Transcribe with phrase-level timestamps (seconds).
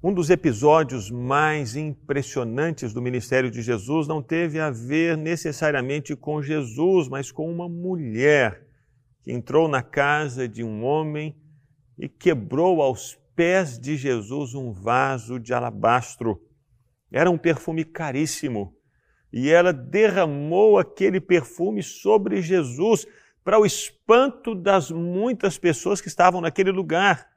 [0.00, 6.40] Um dos episódios mais impressionantes do ministério de Jesus não teve a ver necessariamente com
[6.40, 8.64] Jesus, mas com uma mulher
[9.24, 11.36] que entrou na casa de um homem
[11.98, 16.40] e quebrou aos pés de Jesus um vaso de alabastro.
[17.10, 18.76] Era um perfume caríssimo
[19.32, 23.04] e ela derramou aquele perfume sobre Jesus
[23.42, 27.27] para o espanto das muitas pessoas que estavam naquele lugar.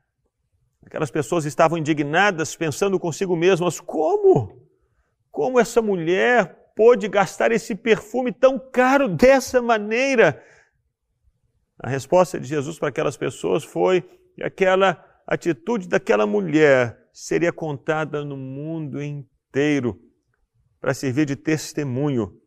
[0.92, 4.68] Aquelas pessoas estavam indignadas, pensando consigo mesmas: como?
[5.32, 10.44] Como essa mulher pôde gastar esse perfume tão caro dessa maneira?
[11.80, 14.02] A resposta de Jesus para aquelas pessoas foi
[14.36, 19.98] que aquela atitude daquela mulher seria contada no mundo inteiro
[20.82, 22.38] para servir de testemunho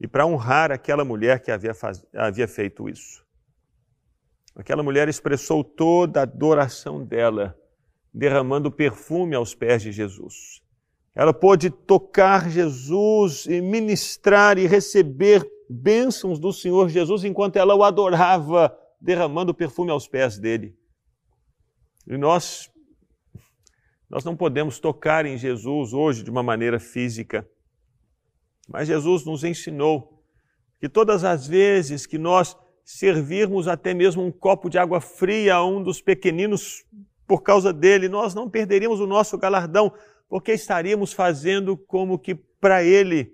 [0.00, 2.02] e para honrar aquela mulher que havia, faz...
[2.14, 3.23] havia feito isso.
[4.56, 7.58] Aquela mulher expressou toda a adoração dela,
[8.12, 10.62] derramando perfume aos pés de Jesus.
[11.14, 17.82] Ela pôde tocar Jesus e ministrar e receber bênçãos do Senhor Jesus enquanto ela o
[17.82, 20.76] adorava, derramando perfume aos pés dele.
[22.06, 22.70] E nós
[24.08, 27.48] nós não podemos tocar em Jesus hoje de uma maneira física.
[28.68, 30.22] Mas Jesus nos ensinou
[30.78, 35.64] que todas as vezes que nós servirmos até mesmo um copo de água fria a
[35.64, 36.84] um dos pequeninos
[37.26, 39.92] por causa dele, nós não perderíamos o nosso galardão,
[40.28, 43.32] porque estaríamos fazendo como que para ele.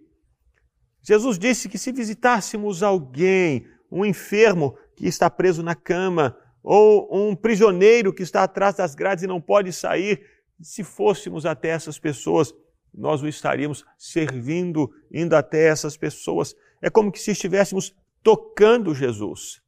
[1.02, 7.34] Jesus disse que se visitássemos alguém, um enfermo que está preso na cama, ou um
[7.34, 10.24] prisioneiro que está atrás das grades e não pode sair,
[10.60, 12.52] se fôssemos até essas pessoas,
[12.92, 16.54] nós o estaríamos servindo, indo até essas pessoas.
[16.82, 19.60] É como que se estivéssemos tocando Jesus.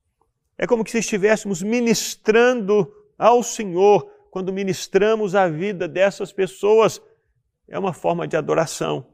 [0.59, 7.01] É como se estivéssemos ministrando ao Senhor quando ministramos a vida dessas pessoas.
[7.69, 9.07] É uma forma de adoração.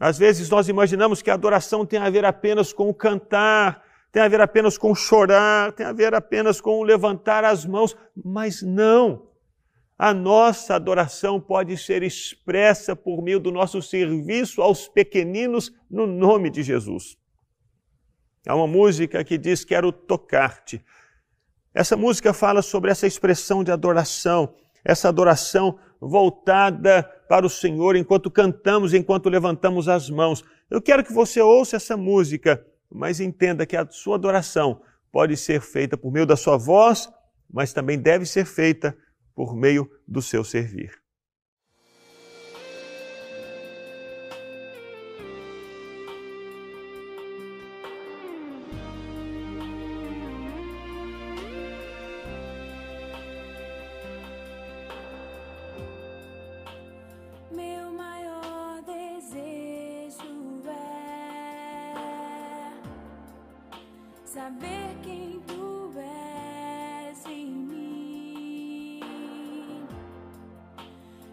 [0.00, 4.22] Às vezes nós imaginamos que a adoração tem a ver apenas com o cantar, tem
[4.22, 9.30] a ver apenas com chorar, tem a ver apenas com levantar as mãos, mas não.
[9.98, 16.50] A nossa adoração pode ser expressa por meio do nosso serviço aos pequeninos no nome
[16.50, 17.16] de Jesus.
[18.46, 20.84] Há uma música que diz Quero tocar-te.
[21.74, 28.30] Essa música fala sobre essa expressão de adoração, essa adoração voltada para o Senhor enquanto
[28.30, 30.44] cantamos, enquanto levantamos as mãos.
[30.70, 34.80] Eu quero que você ouça essa música, mas entenda que a sua adoração
[35.10, 37.10] pode ser feita por meio da sua voz,
[37.52, 38.96] mas também deve ser feita
[39.34, 41.05] por meio do seu servir.
[64.36, 69.00] saber quem tu és em mim.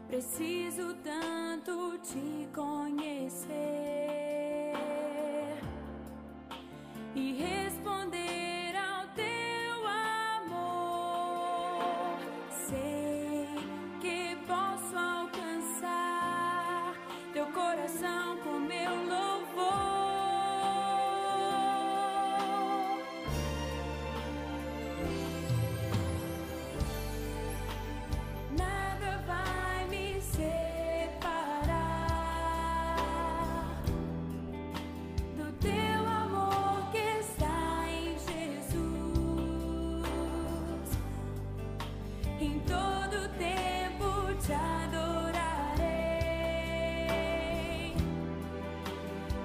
[0.07, 4.22] Preciso tanto te conhecer.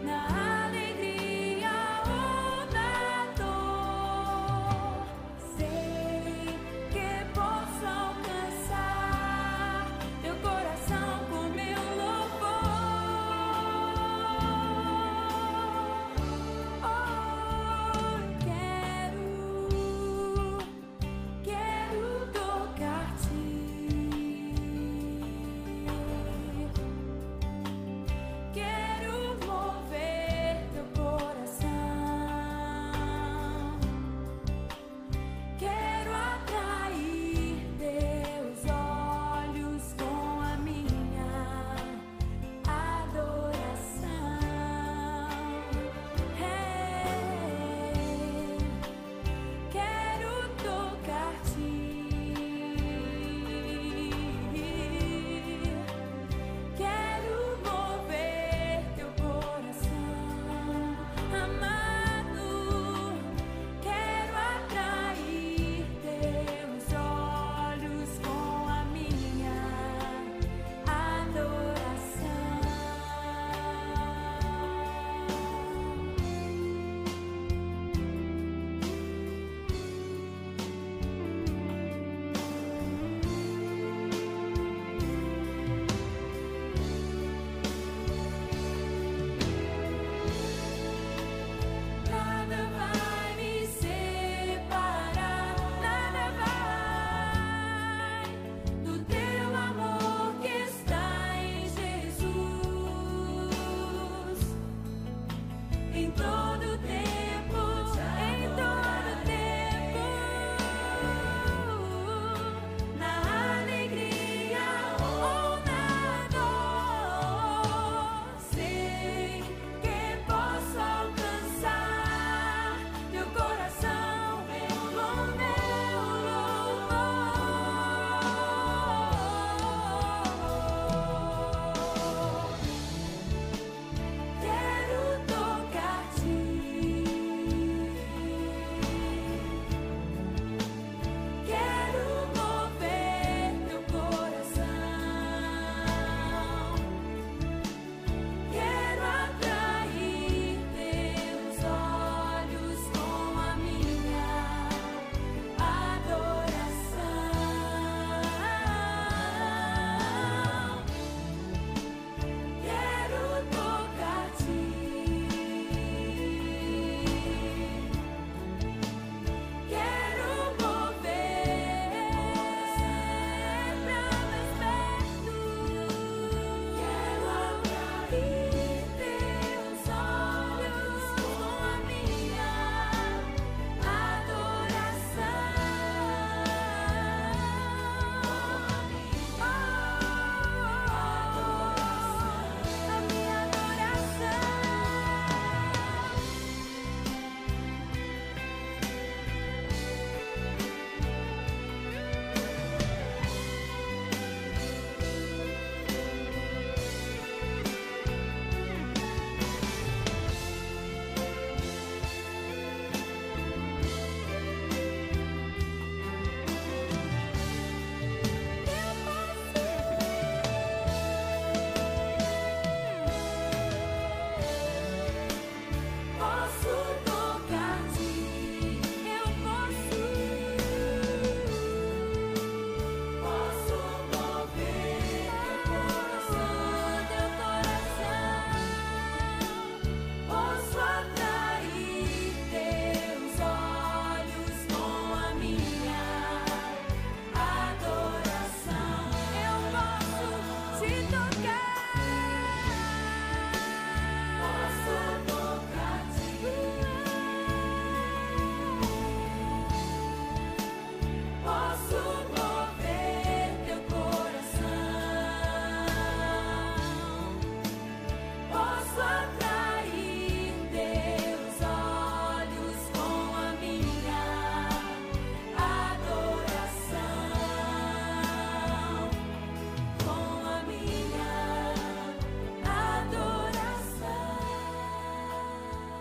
[0.02, 0.37] 那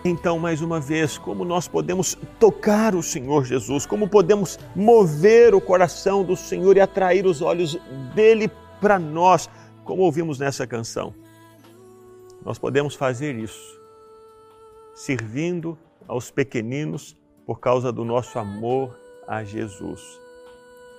[0.09, 5.59] Então, mais uma vez, como nós podemos tocar o Senhor Jesus, como podemos mover o
[5.59, 7.77] coração do Senhor e atrair os olhos
[8.15, 8.49] dele
[8.79, 9.49] para nós,
[9.83, 11.13] como ouvimos nessa canção.
[12.45, 13.77] Nós podemos fazer isso
[14.95, 17.13] servindo aos pequeninos
[17.45, 18.97] por causa do nosso amor
[19.27, 20.01] a Jesus.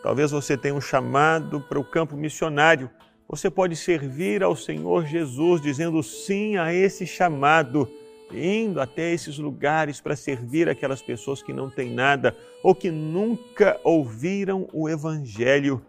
[0.02, 2.90] Talvez você tenha um chamado para o campo missionário.
[3.26, 7.88] Você pode servir ao Senhor Jesus dizendo sim a esse chamado,
[8.32, 13.80] indo até esses lugares para servir aquelas pessoas que não têm nada ou que nunca
[13.82, 15.82] ouviram o Evangelho.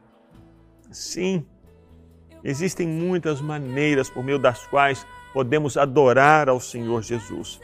[0.92, 1.46] Sim,
[2.44, 7.60] existem muitas maneiras por meio das quais podemos adorar ao Senhor Jesus.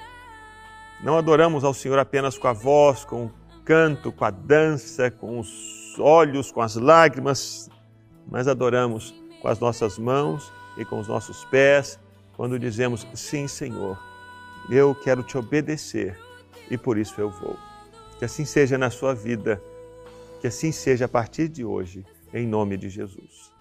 [1.04, 3.32] Não adoramos ao Senhor apenas com a voz, com o
[3.64, 7.70] canto, com a dança, com os olhos, com as lágrimas,
[8.28, 12.00] mas adoramos com as nossas mãos e com os nossos pés,
[12.36, 14.00] quando dizemos: Sim, Senhor,
[14.70, 16.18] eu quero te obedecer
[16.70, 17.58] e por isso eu vou.
[18.18, 19.62] Que assim seja na sua vida,
[20.42, 23.55] que assim seja a partir de hoje, em nome de Jesus.